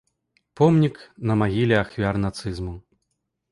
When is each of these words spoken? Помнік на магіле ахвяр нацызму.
Помнік 0.59 0.95
на 1.31 1.37
магіле 1.43 1.75
ахвяр 1.83 2.15
нацызму. 2.25 2.75